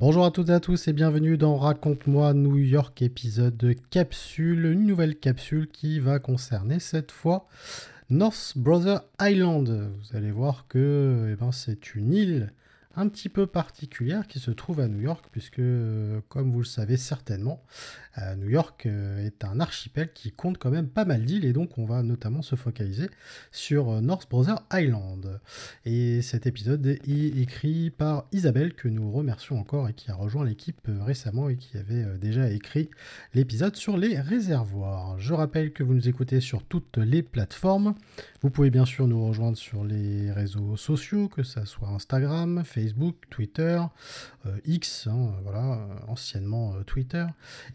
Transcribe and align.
Bonjour 0.00 0.24
à 0.24 0.30
toutes 0.30 0.48
et 0.48 0.52
à 0.52 0.60
tous 0.60 0.88
et 0.88 0.94
bienvenue 0.94 1.36
dans 1.36 1.58
Raconte-moi 1.58 2.32
New 2.32 2.56
York 2.56 3.02
épisode 3.02 3.74
capsule, 3.90 4.64
une 4.64 4.86
nouvelle 4.86 5.14
capsule 5.14 5.68
qui 5.68 6.00
va 6.00 6.18
concerner 6.18 6.80
cette 6.80 7.12
fois 7.12 7.44
North 8.08 8.54
Brother 8.56 9.02
Island. 9.20 9.68
Vous 9.68 10.16
allez 10.16 10.30
voir 10.30 10.64
que 10.68 11.28
eh 11.30 11.36
ben, 11.36 11.52
c'est 11.52 11.94
une 11.94 12.14
île 12.14 12.54
un 12.96 13.08
petit 13.08 13.28
peu 13.28 13.46
particulière 13.46 14.26
qui 14.26 14.38
se 14.38 14.50
trouve 14.50 14.80
à 14.80 14.88
New 14.88 15.00
York, 15.00 15.26
puisque, 15.30 15.62
comme 16.28 16.52
vous 16.52 16.60
le 16.60 16.64
savez 16.64 16.96
certainement, 16.96 17.62
euh, 18.18 18.34
New 18.34 18.48
York 18.48 18.86
euh, 18.86 19.24
est 19.24 19.44
un 19.44 19.60
archipel 19.60 20.12
qui 20.12 20.32
compte 20.32 20.58
quand 20.58 20.70
même 20.70 20.88
pas 20.88 21.04
mal 21.04 21.24
d'îles, 21.24 21.44
et 21.44 21.52
donc 21.52 21.78
on 21.78 21.84
va 21.84 22.02
notamment 22.02 22.42
se 22.42 22.56
focaliser 22.56 23.08
sur 23.52 23.90
euh, 23.90 24.00
North 24.00 24.28
Brother 24.28 24.60
Island. 24.72 25.40
Et 25.84 26.20
cet 26.22 26.46
épisode 26.46 26.84
est 26.86 27.08
écrit 27.08 27.90
par 27.90 28.26
Isabelle, 28.32 28.74
que 28.74 28.88
nous 28.88 29.12
remercions 29.12 29.58
encore, 29.58 29.88
et 29.88 29.94
qui 29.94 30.10
a 30.10 30.14
rejoint 30.14 30.44
l'équipe 30.44 30.88
récemment, 31.00 31.48
et 31.48 31.56
qui 31.56 31.76
avait 31.76 32.18
déjà 32.18 32.50
écrit 32.50 32.90
l'épisode 33.34 33.76
sur 33.76 33.96
les 33.96 34.20
réservoirs. 34.20 35.18
Je 35.18 35.32
rappelle 35.32 35.72
que 35.72 35.82
vous 35.82 35.94
nous 35.94 36.08
écoutez 36.08 36.40
sur 36.40 36.64
toutes 36.64 36.98
les 36.98 37.22
plateformes. 37.22 37.94
Vous 38.42 38.50
pouvez 38.50 38.70
bien 38.70 38.86
sûr 38.86 39.06
nous 39.06 39.24
rejoindre 39.26 39.56
sur 39.56 39.84
les 39.84 40.32
réseaux 40.32 40.76
sociaux, 40.76 41.28
que 41.28 41.42
ce 41.42 41.64
soit 41.64 41.88
Instagram, 41.88 42.62
Facebook, 42.64 42.79
Facebook, 42.80 43.16
Twitter, 43.28 43.80
euh, 44.46 44.56
X, 44.64 45.06
hein, 45.06 45.34
voilà, 45.42 45.74
euh, 45.74 45.94
anciennement 46.08 46.74
euh, 46.74 46.82
Twitter. 46.82 47.26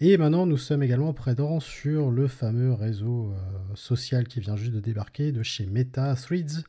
Et 0.01 0.17
maintenant, 0.17 0.47
nous 0.47 0.57
sommes 0.57 0.81
également 0.81 1.13
présents 1.13 1.59
sur 1.59 2.09
le 2.09 2.27
fameux 2.27 2.73
réseau 2.73 3.33
social 3.75 4.27
qui 4.27 4.39
vient 4.39 4.55
juste 4.55 4.73
de 4.73 4.79
débarquer 4.79 5.31
de 5.31 5.43
chez 5.43 5.67
Meta 5.67 6.15
Threads. 6.15 6.63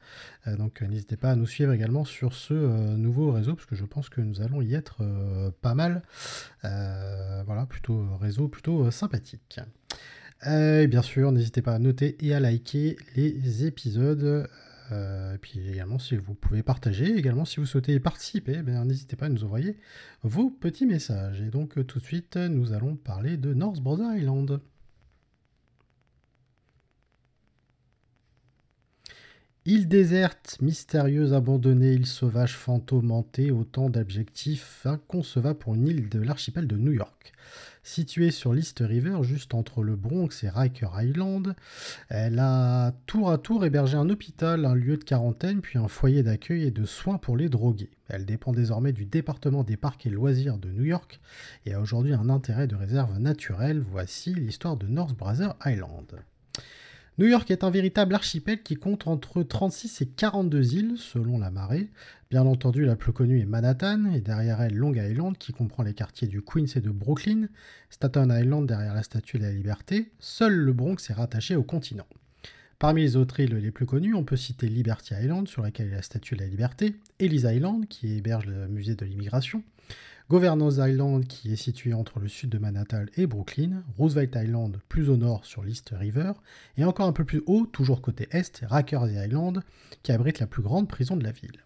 donc, 0.58 0.82
n'hésitez 0.82 1.16
pas 1.16 1.30
à 1.30 1.36
nous 1.36 1.46
suivre 1.46 1.72
également 1.72 2.04
sur 2.04 2.34
ce 2.34 2.54
nouveau 2.96 3.32
réseau, 3.32 3.54
parce 3.54 3.66
que 3.66 3.74
je 3.74 3.84
pense 3.84 4.08
que 4.08 4.20
nous 4.20 4.40
allons 4.42 4.60
y 4.60 4.74
être 4.74 5.02
pas 5.62 5.74
mal. 5.74 6.02
voilà, 6.62 7.66
plutôt 7.68 8.04
réseau 8.20 8.48
plutôt 8.48 8.90
sympathique. 8.90 9.60
et 10.46 10.86
bien 10.88 11.02
sûr, 11.02 11.32
n'hésitez 11.32 11.62
pas 11.62 11.74
à 11.74 11.78
noter 11.78 12.16
et 12.20 12.34
à 12.34 12.40
liker 12.40 12.96
les 13.14 13.64
épisodes. 13.66 14.48
Euh, 14.92 15.34
et 15.34 15.38
puis 15.38 15.68
également, 15.68 15.98
si 15.98 16.16
vous 16.16 16.34
pouvez 16.34 16.62
partager, 16.62 17.16
également 17.16 17.44
si 17.44 17.60
vous 17.60 17.66
souhaitez 17.66 17.98
participer, 18.00 18.60
eh 18.66 18.84
n'hésitez 18.84 19.16
pas 19.16 19.26
à 19.26 19.28
nous 19.28 19.44
envoyer 19.44 19.76
vos 20.22 20.50
petits 20.50 20.86
messages. 20.86 21.40
Et 21.40 21.50
donc 21.50 21.86
tout 21.86 21.98
de 21.98 22.04
suite, 22.04 22.36
nous 22.36 22.72
allons 22.72 22.96
parler 22.96 23.36
de 23.36 23.54
North 23.54 23.80
Brother 23.80 24.16
Island. 24.16 24.60
Île 29.68 29.88
déserte, 29.88 30.58
mystérieuse, 30.60 31.34
abandonnée, 31.34 31.94
île 31.94 32.06
sauvage, 32.06 32.56
fantôme, 32.56 33.10
hantée, 33.10 33.50
autant 33.50 33.90
d'adjectifs 33.90 34.86
inconcevables 34.86 35.58
pour 35.58 35.74
une 35.74 35.88
île 35.88 36.08
de 36.08 36.20
l'archipel 36.20 36.68
de 36.68 36.76
New 36.76 36.92
York. 36.92 37.32
Située 37.82 38.30
sur 38.30 38.54
l'East 38.54 38.78
River, 38.78 39.24
juste 39.24 39.54
entre 39.54 39.82
le 39.82 39.96
Bronx 39.96 40.44
et 40.44 40.48
Riker 40.48 40.90
Island, 40.96 41.56
elle 42.08 42.38
a 42.38 42.92
tour 43.06 43.28
à 43.28 43.38
tour 43.38 43.64
hébergé 43.64 43.96
un 43.96 44.08
hôpital, 44.08 44.66
un 44.66 44.76
lieu 44.76 44.98
de 44.98 45.02
quarantaine, 45.02 45.60
puis 45.60 45.80
un 45.80 45.88
foyer 45.88 46.22
d'accueil 46.22 46.62
et 46.62 46.70
de 46.70 46.84
soins 46.84 47.18
pour 47.18 47.36
les 47.36 47.48
drogués. 47.48 47.90
Elle 48.08 48.24
dépend 48.24 48.52
désormais 48.52 48.92
du 48.92 49.04
département 49.04 49.64
des 49.64 49.76
parcs 49.76 50.06
et 50.06 50.10
loisirs 50.10 50.58
de 50.58 50.70
New 50.70 50.84
York 50.84 51.18
et 51.64 51.74
a 51.74 51.80
aujourd'hui 51.80 52.14
un 52.14 52.28
intérêt 52.28 52.68
de 52.68 52.76
réserve 52.76 53.18
naturelle. 53.18 53.84
Voici 53.90 54.32
l'histoire 54.32 54.76
de 54.76 54.86
North 54.86 55.16
Brother 55.16 55.56
Island. 55.64 56.22
New 57.18 57.26
York 57.26 57.50
est 57.50 57.64
un 57.64 57.70
véritable 57.70 58.14
archipel 58.14 58.62
qui 58.62 58.74
compte 58.74 59.06
entre 59.06 59.42
36 59.42 60.02
et 60.02 60.06
42 60.06 60.74
îles 60.74 60.98
selon 60.98 61.38
la 61.38 61.50
marée. 61.50 61.88
Bien 62.30 62.44
entendu, 62.44 62.84
la 62.84 62.94
plus 62.94 63.14
connue 63.14 63.40
est 63.40 63.46
Manhattan 63.46 64.12
et 64.12 64.20
derrière 64.20 64.60
elle 64.60 64.74
Long 64.74 64.92
Island 64.92 65.38
qui 65.38 65.52
comprend 65.52 65.82
les 65.82 65.94
quartiers 65.94 66.28
du 66.28 66.42
Queens 66.42 66.66
et 66.74 66.82
de 66.82 66.90
Brooklyn, 66.90 67.48
Staten 67.88 68.30
Island 68.30 68.68
derrière 68.68 68.92
la 68.92 69.02
Statue 69.02 69.38
de 69.38 69.44
la 69.44 69.52
Liberté. 69.52 70.12
Seul 70.18 70.52
le 70.52 70.74
Bronx 70.74 71.08
est 71.08 71.14
rattaché 71.14 71.56
au 71.56 71.62
continent. 71.62 72.06
Parmi 72.78 73.00
les 73.00 73.16
autres 73.16 73.40
îles 73.40 73.54
les 73.54 73.70
plus 73.70 73.86
connues, 73.86 74.12
on 74.12 74.24
peut 74.24 74.36
citer 74.36 74.68
Liberty 74.68 75.14
Island 75.14 75.48
sur 75.48 75.62
laquelle 75.62 75.88
est 75.88 75.96
la 75.96 76.02
Statue 76.02 76.34
de 76.34 76.40
la 76.40 76.46
Liberté, 76.46 76.96
Ellis 77.18 77.44
Island 77.50 77.88
qui 77.88 78.14
héberge 78.14 78.44
le 78.44 78.68
musée 78.68 78.94
de 78.94 79.06
l'immigration, 79.06 79.62
Governors 80.28 80.84
Island 80.84 81.24
qui 81.24 81.52
est 81.52 81.56
situé 81.56 81.94
entre 81.94 82.18
le 82.18 82.26
sud 82.26 82.50
de 82.50 82.58
Manhattan 82.58 83.04
et 83.16 83.28
Brooklyn, 83.28 83.84
Roosevelt 83.96 84.34
Island 84.34 84.80
plus 84.88 85.08
au 85.08 85.16
nord 85.16 85.44
sur 85.44 85.62
l'East 85.62 85.94
River, 85.96 86.32
et 86.76 86.82
encore 86.82 87.06
un 87.06 87.12
peu 87.12 87.24
plus 87.24 87.44
haut, 87.46 87.64
toujours 87.64 88.02
côté 88.02 88.26
est, 88.32 88.64
Rikers 88.68 89.06
Island 89.06 89.62
qui 90.02 90.10
abrite 90.10 90.40
la 90.40 90.48
plus 90.48 90.62
grande 90.62 90.88
prison 90.88 91.16
de 91.16 91.22
la 91.22 91.30
ville. 91.30 91.62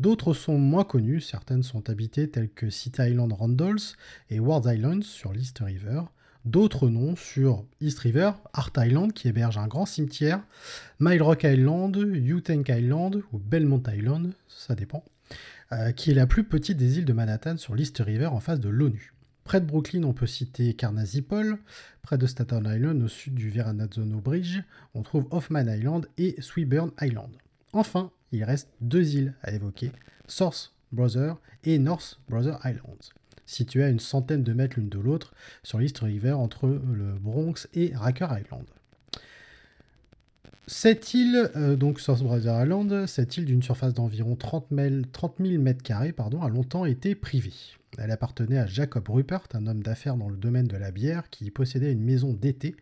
D'autres 0.00 0.34
sont 0.34 0.58
moins 0.58 0.82
connues, 0.82 1.20
certaines 1.20 1.62
sont 1.62 1.90
habitées 1.90 2.28
telles 2.28 2.50
que 2.50 2.70
City 2.70 3.02
Island 3.02 3.32
Randalls 3.34 3.94
et 4.30 4.40
Ward 4.40 4.66
Island 4.66 5.04
sur 5.04 5.32
l'East 5.32 5.60
River. 5.60 6.02
D'autres 6.44 6.88
noms 6.88 7.14
sur 7.14 7.64
East 7.80 8.00
River, 8.00 8.32
Art 8.52 8.72
Island 8.78 9.12
qui 9.12 9.28
héberge 9.28 9.58
un 9.58 9.68
grand 9.68 9.86
cimetière, 9.86 10.42
Mile 10.98 11.22
Rock 11.22 11.44
Island, 11.44 11.96
Utank 11.96 12.68
Island 12.68 13.22
ou 13.32 13.38
Belmont 13.38 13.84
Island, 13.86 14.32
ça 14.48 14.74
dépend. 14.74 15.04
Euh, 15.72 15.90
qui 15.92 16.10
est 16.10 16.14
la 16.14 16.26
plus 16.26 16.44
petite 16.44 16.76
des 16.76 16.98
îles 16.98 17.06
de 17.06 17.14
Manhattan 17.14 17.56
sur 17.56 17.74
l'East 17.74 17.96
River 18.04 18.26
en 18.26 18.40
face 18.40 18.60
de 18.60 18.68
l'ONU. 18.68 19.14
Près 19.44 19.58
de 19.58 19.64
Brooklyn, 19.64 20.02
on 20.02 20.12
peut 20.12 20.26
citer 20.26 20.74
Carnazipol. 20.74 21.56
Près 22.02 22.18
de 22.18 22.26
Staten 22.26 22.66
Island, 22.66 23.02
au 23.02 23.08
sud 23.08 23.34
du 23.34 23.48
Verrazano 23.48 24.20
Bridge, 24.20 24.60
on 24.92 25.02
trouve 25.02 25.26
Hoffman 25.30 25.66
Island 25.66 26.06
et 26.18 26.36
Sweetburn 26.40 26.90
Island. 27.00 27.30
Enfin, 27.72 28.10
il 28.32 28.44
reste 28.44 28.68
deux 28.82 29.16
îles 29.16 29.34
à 29.42 29.52
évoquer, 29.52 29.92
Source 30.26 30.74
Brother 30.92 31.36
et 31.64 31.78
North 31.78 32.20
Brother 32.28 32.58
Islands, 32.66 33.10
situées 33.46 33.84
à 33.84 33.88
une 33.88 33.98
centaine 33.98 34.42
de 34.42 34.52
mètres 34.52 34.78
l'une 34.78 34.90
de 34.90 34.98
l'autre 34.98 35.32
sur 35.62 35.78
l'East 35.78 36.00
River 36.00 36.32
entre 36.32 36.68
le 36.68 37.14
Bronx 37.18 37.66
et 37.72 37.92
Racker 37.94 38.28
Island. 38.30 38.66
Cette 40.74 41.12
île, 41.12 41.50
euh, 41.54 41.76
donc 41.76 42.00
South 42.00 42.22
Brother 42.22 42.62
Island, 42.62 43.06
cette 43.06 43.36
île 43.36 43.44
d'une 43.44 43.62
surface 43.62 43.92
d'environ 43.92 44.36
30, 44.36 44.68
000 44.70 45.62
mètres 45.62 45.82
carrés, 45.82 46.12
pardon, 46.12 46.40
a 46.40 46.48
longtemps 46.48 46.86
été 46.86 47.14
privée. 47.14 47.52
Elle 47.98 48.10
appartenait 48.10 48.56
à 48.56 48.66
Jacob 48.66 49.06
Rupert, 49.06 49.46
un 49.52 49.66
homme 49.66 49.82
d'affaires 49.82 50.16
dans 50.16 50.30
le 50.30 50.36
domaine 50.38 50.66
de 50.66 50.78
la 50.78 50.90
bière 50.90 51.28
qui 51.28 51.50
possédait 51.50 51.92
une 51.92 52.02
maison 52.02 52.32
d'été. 52.32 52.74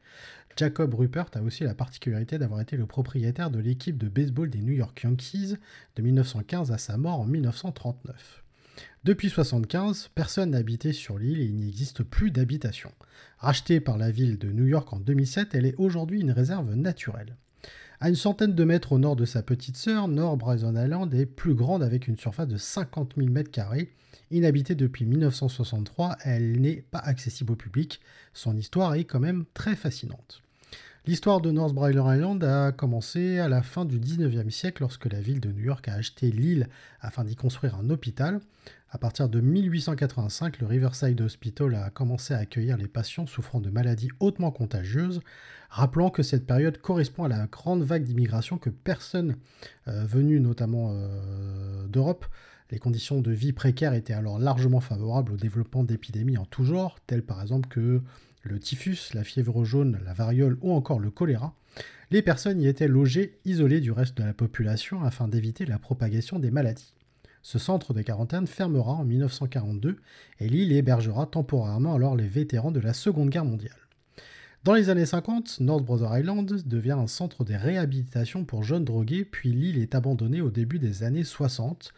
Jacob 0.57 0.95
Rupert 0.95 1.31
a 1.35 1.43
aussi 1.43 1.65
la 1.65 1.75
particularité 1.75 2.39
d'avoir 2.39 2.61
été 2.61 2.77
le 2.77 2.87
propriétaire 2.87 3.51
de 3.51 3.59
l'équipe 3.59 3.99
de 3.99 4.09
baseball 4.09 4.51
des 4.51 4.61
New 4.61 4.75
York 4.75 5.03
Yankees 5.03 5.57
de 5.97 6.03
1915 6.03 6.71
à 6.71 6.79
sa 6.79 6.97
mort 6.97 7.19
en 7.19 7.27
1939. 7.27 8.45
Depuis 9.03 9.27
1975, 9.27 10.11
personne 10.15 10.51
n'a 10.51 10.59
habité 10.59 10.93
sur 10.93 11.19
l'île 11.19 11.41
et 11.41 11.47
il 11.47 11.57
n'y 11.57 11.69
existe 11.69 12.05
plus 12.05 12.31
d'habitation. 12.31 12.93
Rachetée 13.39 13.81
par 13.81 13.99
la 13.99 14.13
ville 14.13 14.39
de 14.39 14.53
New 14.53 14.67
York 14.67 14.93
en 14.93 15.01
2007, 15.01 15.57
elle 15.57 15.67
est 15.67 15.75
aujourd'hui 15.77 16.21
une 16.21 16.31
réserve 16.31 16.73
naturelle. 16.77 17.35
À 18.03 18.09
une 18.09 18.17
centaine 18.17 18.55
de 18.55 18.65
mètres 18.65 18.93
au 18.93 18.99
nord 18.99 19.15
de 19.15 19.27
sa 19.27 19.43
petite 19.43 19.77
sœur, 19.77 20.09
North 20.09 20.39
Bryson 20.39 20.75
Island 20.75 21.13
est 21.13 21.27
plus 21.27 21.55
grande 21.55 21.83
avec 21.83 22.09
une 22.09 22.17
surface 22.17 22.49
de 22.49 22.57
50 22.57 23.13
000 23.19 23.29
m2. 23.29 23.89
Inhabitée 24.31 24.75
depuis 24.75 25.05
1963, 25.05 26.17
elle 26.25 26.63
n'est 26.63 26.83
pas 26.91 27.01
accessible 27.01 27.53
au 27.53 27.57
public. 27.57 28.01
Son 28.33 28.57
histoire 28.57 28.95
est 28.95 29.05
quand 29.05 29.21
même 29.21 29.45
très 29.53 29.77
fascinante. 29.77 30.41
L'histoire 31.07 31.41
de 31.41 31.51
North 31.51 31.73
Bryler 31.73 32.03
Island 32.05 32.45
a 32.45 32.73
commencé 32.73 33.39
à 33.39 33.49
la 33.49 33.63
fin 33.63 33.87
du 33.87 33.99
19e 33.99 34.51
siècle 34.51 34.83
lorsque 34.83 35.07
la 35.11 35.19
ville 35.19 35.41
de 35.41 35.51
New 35.51 35.65
York 35.65 35.89
a 35.89 35.95
acheté 35.95 36.31
l'île 36.31 36.69
afin 37.01 37.25
d'y 37.25 37.37
construire 37.37 37.75
un 37.77 37.89
hôpital. 37.89 38.41
À 38.91 38.99
partir 38.99 39.31
de 39.31 39.41
1885, 39.41 40.61
le 40.61 40.67
Riverside 40.67 41.19
Hospital 41.23 41.75
a 41.75 41.89
commencé 41.89 42.35
à 42.35 42.39
accueillir 42.39 42.77
les 42.77 42.87
patients 42.87 43.27
souffrant 43.27 43.61
de 43.61 43.71
maladies 43.71 44.11
hautement 44.21 44.51
contagieuses 44.51 45.23
rappelant 45.71 46.11
que 46.11 46.23
cette 46.23 46.47
période 46.47 46.79
correspond 46.79 47.25
à 47.25 47.29
la 47.29 47.47
grande 47.47 47.83
vague 47.83 48.05
d'immigration 48.05 48.59
que 48.59 48.69
personne 48.69 49.37
euh, 49.89 50.05
venu 50.05 50.39
notamment 50.39 50.91
euh, 50.93 51.87
d'Europe. 51.87 52.27
Les 52.71 52.79
conditions 52.79 53.23
de 53.23 53.33
vie 53.33 53.53
précaires 53.53 53.95
étaient 53.95 54.13
alors 54.13 54.39
largement 54.39 54.81
favorables 54.81 55.33
au 55.33 55.37
développement 55.37 55.83
d'épidémies 55.83 56.37
en 56.37 56.45
tout 56.45 56.65
genre, 56.65 56.99
telles 57.07 57.25
par 57.25 57.41
exemple 57.41 57.69
que 57.69 58.03
le 58.43 58.59
typhus, 58.59 59.13
la 59.15 59.25
fièvre 59.25 59.65
jaune, 59.65 60.01
la 60.05 60.13
variole 60.13 60.59
ou 60.61 60.73
encore 60.73 61.01
le 61.01 61.11
choléra. 61.11 61.55
Les 62.11 62.23
personnes 62.23 62.61
y 62.61 62.67
étaient 62.67 62.89
logées 62.89 63.39
isolées 63.45 63.81
du 63.81 63.93
reste 63.93 64.17
de 64.17 64.25
la 64.25 64.35
population 64.35 65.03
afin 65.03 65.29
d'éviter 65.29 65.67
la 65.67 65.79
propagation 65.79 66.39
des 66.39 66.51
maladies. 66.51 66.95
Ce 67.43 67.59
centre 67.59 67.95
de 67.95 68.03
quarantaine 68.03 68.47
fermera 68.47 68.93
en 68.93 69.05
1942 69.05 69.97
et 70.41 70.49
l'île 70.49 70.73
hébergera 70.73 71.27
temporairement 71.27 71.95
alors 71.95 72.17
les 72.17 72.29
vétérans 72.29 72.71
de 72.71 72.81
la 72.81 72.93
Seconde 72.93 73.31
Guerre 73.31 73.45
mondiale. 73.45 73.77
Dans 74.63 74.75
les 74.75 74.91
années 74.91 75.07
50, 75.07 75.61
North 75.61 75.85
Brother 75.85 76.19
Island 76.19 76.63
devient 76.67 76.99
un 76.99 77.07
centre 77.07 77.45
de 77.45 77.55
réhabilitation 77.55 78.45
pour 78.45 78.63
jeunes 78.63 78.85
drogués, 78.85 79.25
puis 79.25 79.53
l'île 79.53 79.79
est 79.79 79.95
abandonnée 79.95 80.43
au 80.43 80.51
début 80.51 80.79
des 80.79 81.03
années 81.03 81.25
60. 81.25 81.95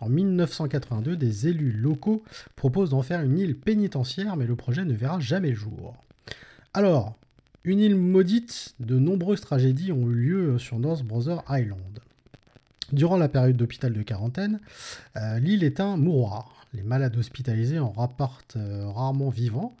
En 0.00 0.08
1982, 0.08 1.16
des 1.16 1.48
élus 1.48 1.72
locaux 1.72 2.22
proposent 2.54 2.90
d'en 2.90 3.02
faire 3.02 3.22
une 3.22 3.38
île 3.38 3.56
pénitentiaire, 3.56 4.36
mais 4.36 4.46
le 4.46 4.56
projet 4.56 4.84
ne 4.84 4.94
verra 4.94 5.20
jamais 5.20 5.50
le 5.50 5.56
jour. 5.56 5.94
Alors, 6.74 7.16
une 7.64 7.80
île 7.80 7.96
maudite, 7.96 8.74
de 8.78 8.98
nombreuses 8.98 9.40
tragédies 9.40 9.92
ont 9.92 10.08
eu 10.10 10.14
lieu 10.14 10.58
sur 10.58 10.78
North 10.78 11.02
Brother 11.02 11.42
Island. 11.48 12.00
Durant 12.92 13.16
la 13.16 13.28
période 13.28 13.56
d'hôpital 13.56 13.92
de 13.92 14.02
quarantaine, 14.02 14.60
euh, 15.16 15.38
l'île 15.40 15.64
est 15.64 15.80
un 15.80 15.96
mouroir. 15.96 16.66
Les 16.74 16.82
malades 16.82 17.16
hospitalisés 17.16 17.78
en 17.78 17.90
rapportent 17.90 18.58
rarement 18.94 19.30
vivants. 19.30 19.74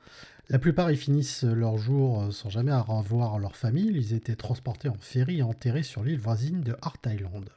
La 0.48 0.58
plupart 0.58 0.90
y 0.90 0.96
finissent 0.96 1.44
leur 1.44 1.76
jour 1.76 2.32
sans 2.32 2.50
jamais 2.50 2.72
revoir 2.72 3.38
leur 3.38 3.56
famille. 3.56 3.90
Ils 3.94 4.14
étaient 4.14 4.36
transportés 4.36 4.88
en 4.88 4.96
ferry 4.98 5.38
et 5.38 5.42
enterrés 5.42 5.82
sur 5.82 6.02
l'île 6.02 6.18
voisine 6.18 6.62
de 6.62 6.74
Hart 6.82 7.06
Island. 7.06 7.50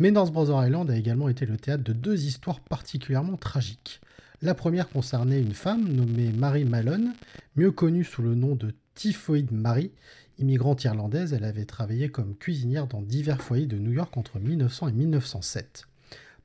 Mais 0.00 0.10
North 0.10 0.32
Brother 0.32 0.66
Island 0.66 0.90
a 0.90 0.96
également 0.96 1.28
été 1.28 1.44
le 1.44 1.58
théâtre 1.58 1.84
de 1.84 1.92
deux 1.92 2.24
histoires 2.24 2.60
particulièrement 2.60 3.36
tragiques. 3.36 4.00
La 4.40 4.54
première 4.54 4.88
concernait 4.88 5.42
une 5.42 5.52
femme 5.52 5.86
nommée 5.92 6.32
Mary 6.32 6.64
Malone, 6.64 7.12
mieux 7.54 7.70
connue 7.70 8.04
sous 8.04 8.22
le 8.22 8.34
nom 8.34 8.54
de 8.54 8.72
Typhoid 8.94 9.52
Mary. 9.52 9.92
Immigrante 10.38 10.84
irlandaise, 10.84 11.34
elle 11.34 11.44
avait 11.44 11.66
travaillé 11.66 12.08
comme 12.08 12.34
cuisinière 12.34 12.86
dans 12.86 13.02
divers 13.02 13.42
foyers 13.42 13.66
de 13.66 13.76
New 13.76 13.92
York 13.92 14.16
entre 14.16 14.38
1900 14.38 14.88
et 14.88 14.92
1907. 14.92 15.84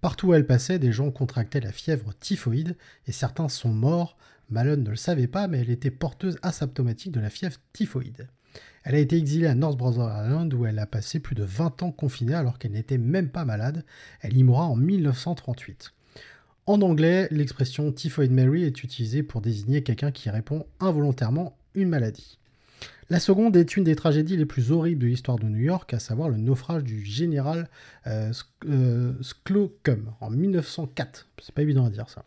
Partout 0.02 0.28
où 0.28 0.34
elle 0.34 0.46
passait, 0.46 0.78
des 0.78 0.92
gens 0.92 1.10
contractaient 1.10 1.62
la 1.62 1.72
fièvre 1.72 2.14
typhoïde 2.20 2.76
et 3.08 3.14
certains 3.14 3.48
sont 3.48 3.72
morts. 3.72 4.18
Malone 4.50 4.84
ne 4.84 4.90
le 4.90 4.98
savait 4.98 5.28
pas, 5.28 5.48
mais 5.48 5.60
elle 5.60 5.70
était 5.70 5.92
porteuse 5.92 6.38
asymptomatique 6.42 7.14
de 7.14 7.22
la 7.22 7.30
fièvre 7.30 7.56
typhoïde. 7.72 8.28
Elle 8.84 8.96
a 8.96 9.00
été 9.00 9.18
exilée 9.18 9.48
à 9.48 9.56
North 9.56 9.78
Brother 9.78 10.06
Island 10.26 10.54
où 10.54 10.66
elle 10.66 10.78
a 10.80 10.86
passé 10.86 11.20
plus 11.20 11.36
de 11.36 11.44
20 11.44 11.84
ans 11.84 11.92
confinée 11.92 12.36
alors 12.36 12.60
qu'elle 12.60 12.74
n'était 12.74 13.00
même 13.00 13.30
pas 13.30 13.46
malade. 13.46 13.84
Elle 14.22 14.38
y 14.38 14.44
mourra 14.44 14.66
en 14.66 14.76
1938. 14.76 15.94
En 16.68 16.82
anglais, 16.82 17.28
l'expression 17.32 17.92
Typhoid 17.92 18.32
Mary 18.32 18.64
est 18.64 18.84
utilisée 18.84 19.24
pour 19.24 19.42
désigner 19.42 19.84
quelqu'un 19.84 20.12
qui 20.12 20.30
répond 20.30 20.66
involontairement 20.80 21.58
une 21.76 21.90
maladie. 21.90 22.40
La 23.10 23.20
seconde 23.20 23.56
est 23.56 23.78
une 23.78 23.84
des 23.84 23.96
tragédies 23.96 24.36
les 24.36 24.48
plus 24.48 24.72
horribles 24.72 25.02
de 25.02 25.08
l'histoire 25.08 25.38
de 25.38 25.46
New 25.46 25.60
York, 25.60 25.94
à 25.94 26.00
savoir 26.00 26.30
le 26.30 26.38
naufrage 26.38 26.84
du 26.84 27.06
général 27.06 27.70
euh, 28.08 28.32
euh 28.68 29.14
Slocum 29.22 30.12
en 30.22 30.32
1904. 30.32 31.28
C'est 31.40 31.54
pas 31.54 31.62
évident 31.62 31.86
à 31.86 31.92
dire 31.92 32.10
ça. 32.10 32.26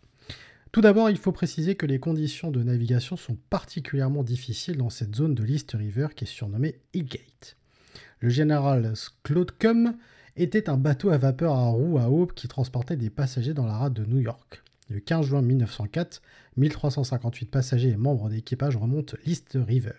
Tout 0.70 0.82
d'abord, 0.82 1.09
il 1.09 1.17
faut 1.17 1.32
préciser 1.32 1.76
que 1.76 1.87
les 1.87 1.99
conditions 1.99 2.50
de 2.50 2.62
navigation 2.62 3.17
sont 3.17 3.38
particulièrement 3.49 4.23
difficiles 4.23 4.76
dans 4.76 4.91
cette 4.91 5.17
zone 5.17 5.35
de 5.35 5.43
l'East 5.43 5.73
River 5.73 6.09
qui 6.15 6.25
est 6.25 6.29
surnommée 6.29 6.81
Hillgate. 6.93 7.56
Le 8.20 8.29
général 8.29 8.93
Slocum 8.94 9.97
était 10.37 10.69
un 10.69 10.76
bateau 10.76 11.11
à 11.11 11.17
vapeur 11.17 11.55
à 11.55 11.69
roues 11.69 11.99
à 11.99 12.11
aube 12.11 12.32
qui 12.32 12.49
transportait 12.49 12.97
des 12.97 13.11
passagers 13.11 13.55
dans 13.55 13.67
la 13.67 13.76
rade 13.76 13.94
de 13.94 14.05
New 14.05 14.19
York. 14.19 14.62
Le 14.91 15.00
15 15.00 15.25
juin 15.26 15.43
1904, 15.43 16.20
1358 16.56 17.50
passagers 17.50 17.91
et 17.91 17.97
membres 17.97 18.29
d'équipage 18.29 18.76
remontent 18.76 19.17
l'East 19.25 19.56
River. 19.67 19.94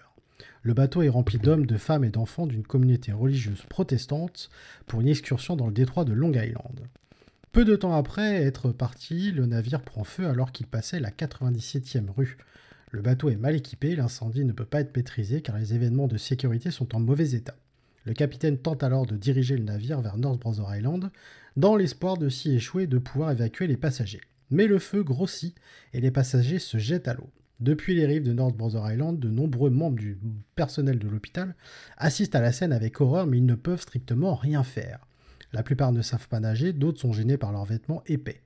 Le 0.62 0.74
bateau 0.74 1.02
est 1.02 1.10
rempli 1.10 1.40
d'hommes, 1.40 1.66
de 1.66 1.78
femmes 1.78 2.04
et 2.04 2.10
d'enfants 2.10 2.48
d'une 2.48 2.64
communauté 2.64 3.12
religieuse 3.12 3.64
protestante 3.70 4.50
pour 4.86 5.02
une 5.02 5.08
excursion 5.08 5.56
dans 5.56 5.68
le 5.68 5.74
détroit 5.74 6.06
de 6.06 6.14
Long 6.14 6.34
Island. 6.34 6.88
Peu 7.52 7.66
de 7.66 7.76
temps 7.76 7.96
après 7.96 8.44
être 8.44 8.72
parti, 8.72 9.32
le 9.32 9.48
navire 9.48 9.82
prend 9.82 10.04
feu 10.04 10.28
alors 10.28 10.52
qu'il 10.52 10.68
passait 10.68 11.00
la 11.00 11.10
97e 11.10 12.12
rue. 12.16 12.38
Le 12.92 13.02
bateau 13.02 13.30
est 13.30 13.38
mal 13.38 13.56
équipé, 13.56 13.96
l'incendie 13.96 14.46
ne 14.46 14.54
peut 14.54 14.66
pas 14.66 14.82
être 14.82 14.96
maîtrisé 14.96 15.42
car 15.42 15.58
les 15.58 15.74
événements 15.74 16.08
de 16.08 16.18
sécurité 16.18 16.70
sont 16.70 16.96
en 16.96 17.00
mauvais 17.00 17.32
état. 17.32 17.56
Le 18.06 18.14
capitaine 18.14 18.60
tente 18.60 18.84
alors 18.84 19.08
de 19.08 19.18
diriger 19.18 19.58
le 19.58 19.64
navire 19.64 20.00
vers 20.02 20.18
North 20.18 20.40
Brother 20.40 20.76
Island, 20.76 21.12
dans 21.58 21.76
l'espoir 21.76 22.18
de 22.18 22.30
s'y 22.30 22.52
échouer 22.52 22.84
et 22.84 22.88
de 22.88 23.00
pouvoir 23.00 23.32
évacuer 23.32 23.66
les 23.66 23.78
passagers. 23.78 24.22
Mais 24.52 24.68
le 24.68 24.78
feu 24.78 25.04
grossit 25.04 25.56
et 25.94 26.02
les 26.02 26.12
passagers 26.12 26.60
se 26.60 26.78
jettent 26.78 27.08
à 27.08 27.16
l'eau. 27.16 27.32
Depuis 27.60 27.96
les 27.96 28.06
rives 28.06 28.24
de 28.24 28.32
North 28.32 28.56
Brother 28.56 28.92
Island, 28.92 29.20
de 29.20 29.30
nombreux 29.30 29.72
membres 29.72 29.98
du 29.98 30.20
personnel 30.56 31.00
de 31.00 31.10
l'hôpital 31.10 31.56
assistent 31.98 32.36
à 32.36 32.42
la 32.42 32.52
scène 32.52 32.74
avec 32.74 33.02
horreur 33.02 33.26
mais 33.26 33.40
ils 33.40 33.46
ne 33.46 33.56
peuvent 33.56 33.82
strictement 33.82 34.36
rien 34.36 34.64
faire. 34.64 35.09
La 35.52 35.64
plupart 35.64 35.92
ne 35.92 36.02
savent 36.02 36.28
pas 36.28 36.40
nager, 36.40 36.74
d'autres 36.74 37.00
sont 37.00 37.14
gênés 37.14 37.38
par 37.38 37.52
leurs 37.52 37.66
vêtements 37.66 38.04
épais. 38.06 38.42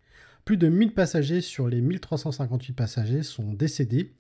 Plus 0.45 0.57
de 0.57 0.67
1000 0.67 0.94
passagers 0.94 1.41
sur 1.41 1.67
les 1.67 1.81
1358 1.81 2.73
passagers 2.73 3.23
sont 3.23 3.53
décédés, 3.53 4.13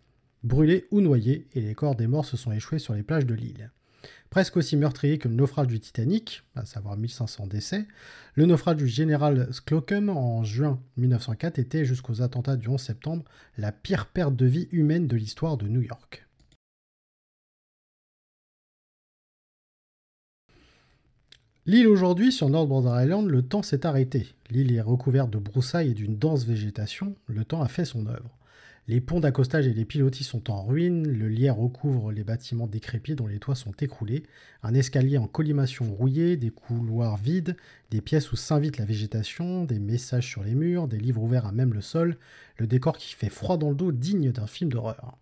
brûlés 0.43 0.87
ou 0.91 1.01
noyés, 1.01 1.47
et 1.53 1.61
les 1.61 1.75
corps 1.75 1.95
des 1.95 2.07
morts 2.07 2.25
se 2.25 2.37
sont 2.37 2.51
échoués 2.51 2.79
sur 2.79 2.93
les 2.93 3.03
plages 3.03 3.25
de 3.25 3.33
l'île. 3.33 3.71
Presque 4.29 4.57
aussi 4.57 4.75
meurtrier 4.77 5.17
que 5.17 5.27
le 5.27 5.35
naufrage 5.35 5.67
du 5.67 5.79
Titanic, 5.79 6.43
à 6.55 6.65
savoir 6.65 6.97
1500 6.97 7.47
décès, 7.47 7.85
le 8.35 8.45
naufrage 8.45 8.77
du 8.77 8.87
général 8.87 9.53
Slocum 9.53 10.09
en 10.09 10.43
juin 10.43 10.81
1904 10.97 11.59
était, 11.59 11.85
jusqu'aux 11.85 12.21
attentats 12.21 12.55
du 12.55 12.67
11 12.67 12.81
septembre, 12.81 13.23
la 13.57 13.71
pire 13.71 14.07
perte 14.07 14.35
de 14.35 14.45
vie 14.45 14.67
humaine 14.71 15.07
de 15.07 15.15
l'histoire 15.15 15.57
de 15.57 15.67
New 15.67 15.81
York. 15.81 16.25
L'île 21.65 21.87
aujourd'hui, 21.87 22.33
sur 22.33 22.49
North 22.49 22.67
Border 22.67 23.05
Island, 23.05 23.29
le 23.29 23.41
temps 23.41 23.63
s'est 23.63 23.85
arrêté. 23.85 24.27
L'île 24.49 24.75
est 24.75 24.81
recouverte 24.81 25.29
de 25.29 25.37
broussailles 25.37 25.91
et 25.91 25.93
d'une 25.93 26.17
dense 26.17 26.43
végétation. 26.43 27.15
Le 27.25 27.45
temps 27.45 27.61
a 27.61 27.69
fait 27.69 27.85
son 27.85 28.05
œuvre. 28.07 28.37
Les 28.89 28.99
ponts 28.99 29.21
d'accostage 29.21 29.65
et 29.65 29.73
les 29.73 29.85
pilotis 29.85 30.25
sont 30.25 30.51
en 30.51 30.61
ruine, 30.61 31.07
le 31.07 31.29
lierre 31.29 31.55
recouvre 31.55 32.11
les 32.11 32.25
bâtiments 32.25 32.67
décrépits 32.67 33.15
dont 33.15 33.27
les 33.27 33.39
toits 33.39 33.55
sont 33.55 33.71
écroulés, 33.79 34.23
un 34.61 34.73
escalier 34.73 35.17
en 35.17 35.27
collimation 35.27 35.89
rouillé, 35.89 36.35
des 36.35 36.49
couloirs 36.49 37.15
vides, 37.15 37.55
des 37.91 38.01
pièces 38.01 38.33
où 38.33 38.35
s'invite 38.35 38.77
la 38.77 38.83
végétation, 38.83 39.63
des 39.63 39.79
messages 39.79 40.27
sur 40.27 40.43
les 40.43 40.55
murs, 40.55 40.89
des 40.89 40.99
livres 40.99 41.23
ouverts 41.23 41.45
à 41.45 41.53
même 41.53 41.73
le 41.73 41.79
sol, 41.79 42.17
le 42.57 42.67
décor 42.67 42.97
qui 42.97 43.13
fait 43.15 43.29
froid 43.29 43.55
dans 43.55 43.69
le 43.69 43.75
dos 43.75 43.93
digne 43.93 44.33
d'un 44.33 44.47
film 44.47 44.69
d'horreur. 44.69 45.17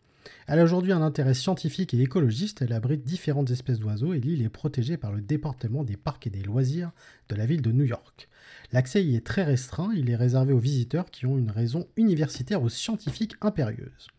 Elle 0.47 0.59
a 0.59 0.63
aujourd'hui 0.63 0.91
un 0.91 1.01
intérêt 1.01 1.33
scientifique 1.33 1.93
et 1.93 2.01
écologiste, 2.01 2.61
elle 2.61 2.73
abrite 2.73 3.03
différentes 3.03 3.51
espèces 3.51 3.79
d'oiseaux 3.79 4.13
et 4.13 4.19
l'île 4.19 4.41
est 4.41 4.49
protégée 4.49 4.97
par 4.97 5.11
le 5.11 5.21
département 5.21 5.83
des 5.83 5.97
parcs 5.97 6.27
et 6.27 6.29
des 6.29 6.43
loisirs 6.43 6.91
de 7.29 7.35
la 7.35 7.45
ville 7.45 7.61
de 7.61 7.71
New 7.71 7.85
York. 7.85 8.27
L'accès 8.71 9.03
y 9.03 9.15
est 9.15 9.25
très 9.25 9.43
restreint, 9.43 9.91
il 9.95 10.09
est 10.09 10.15
réservé 10.15 10.53
aux 10.53 10.59
visiteurs 10.59 11.09
qui 11.11 11.25
ont 11.25 11.37
une 11.37 11.51
raison 11.51 11.87
universitaire 11.97 12.61
ou 12.61 12.69
scientifique 12.69 13.35
impérieuse. 13.41 14.09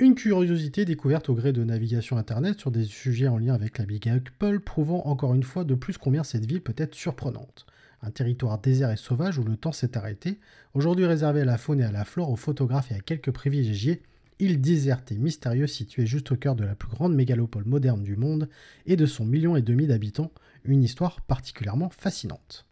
Une 0.00 0.14
curiosité 0.14 0.84
découverte 0.84 1.28
au 1.28 1.34
gré 1.34 1.52
de 1.52 1.64
navigation 1.64 2.18
internet 2.18 2.60
sur 2.60 2.70
des 2.70 2.84
sujets 2.84 3.26
en 3.26 3.36
lien 3.36 3.54
avec 3.54 3.78
la 3.78 3.84
Big 3.84 4.08
Apple, 4.08 4.60
prouvant 4.60 5.04
encore 5.06 5.34
une 5.34 5.42
fois 5.42 5.64
de 5.64 5.74
plus 5.74 5.98
combien 5.98 6.22
cette 6.22 6.46
ville 6.46 6.62
peut 6.62 6.74
être 6.76 6.94
surprenante. 6.94 7.66
Un 8.02 8.12
territoire 8.12 8.60
désert 8.60 8.92
et 8.92 8.96
sauvage 8.96 9.38
où 9.38 9.44
le 9.44 9.56
temps 9.56 9.72
s'est 9.72 9.96
arrêté, 9.96 10.38
aujourd'hui 10.74 11.04
réservé 11.04 11.40
à 11.40 11.44
la 11.44 11.58
faune 11.58 11.80
et 11.80 11.84
à 11.84 11.90
la 11.90 12.04
flore, 12.04 12.30
aux 12.30 12.36
photographes 12.36 12.92
et 12.92 12.94
à 12.94 13.00
quelques 13.00 13.32
privilégiés, 13.32 14.02
île 14.40 14.60
déserte 14.60 15.12
et 15.12 15.18
mystérieuse 15.18 15.72
située 15.72 16.06
juste 16.06 16.32
au 16.32 16.36
cœur 16.36 16.54
de 16.54 16.64
la 16.64 16.74
plus 16.74 16.88
grande 16.88 17.14
mégalopole 17.14 17.64
moderne 17.64 18.02
du 18.02 18.16
monde 18.16 18.48
et 18.86 18.96
de 18.96 19.06
son 19.06 19.24
million 19.24 19.56
et 19.56 19.62
demi 19.62 19.86
d'habitants, 19.86 20.32
une 20.64 20.82
histoire 20.82 21.20
particulièrement 21.22 21.90
fascinante. 21.90 22.67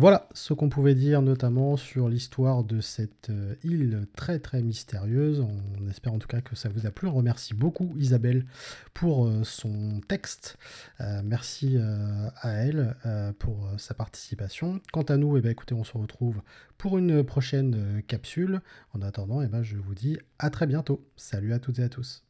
Voilà 0.00 0.28
ce 0.32 0.54
qu'on 0.54 0.68
pouvait 0.68 0.94
dire 0.94 1.22
notamment 1.22 1.76
sur 1.76 2.08
l'histoire 2.08 2.62
de 2.62 2.80
cette 2.80 3.30
euh, 3.30 3.56
île 3.64 4.06
très 4.14 4.38
très 4.38 4.62
mystérieuse. 4.62 5.40
On 5.40 5.88
espère 5.88 6.12
en 6.12 6.20
tout 6.20 6.28
cas 6.28 6.40
que 6.40 6.54
ça 6.54 6.68
vous 6.68 6.86
a 6.86 6.92
plu. 6.92 7.08
On 7.08 7.14
remercie 7.14 7.52
beaucoup 7.52 7.96
Isabelle 7.98 8.46
pour 8.94 9.26
euh, 9.26 9.42
son 9.42 10.00
texte. 10.06 10.56
Euh, 11.00 11.20
merci 11.24 11.78
à 11.80 12.50
elle 12.50 12.94
pour 13.40 13.68
sa 13.76 13.92
participation. 13.92 14.80
Quant 14.92 15.02
à 15.02 15.16
nous, 15.16 15.36
eh 15.36 15.40
ben, 15.40 15.50
écoutez, 15.50 15.74
on 15.74 15.82
se 15.82 15.98
retrouve 15.98 16.42
pour 16.76 16.96
une 16.96 17.24
prochaine 17.24 18.00
capsule. 18.06 18.60
En 18.94 19.02
attendant, 19.02 19.42
eh 19.42 19.48
ben, 19.48 19.64
je 19.64 19.78
vous 19.78 19.96
dis 19.96 20.16
à 20.38 20.50
très 20.50 20.68
bientôt. 20.68 21.04
Salut 21.16 21.52
à 21.52 21.58
toutes 21.58 21.80
et 21.80 21.82
à 21.82 21.88
tous. 21.88 22.27